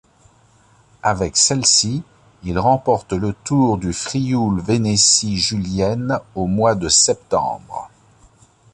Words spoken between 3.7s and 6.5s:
du Frioul-Vénétie julienne au